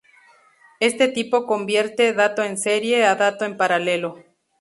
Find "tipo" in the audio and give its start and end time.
1.09-1.45